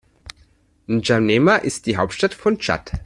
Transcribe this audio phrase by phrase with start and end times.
[0.87, 2.91] N’Djamena ist die Hauptstadt von Tschad.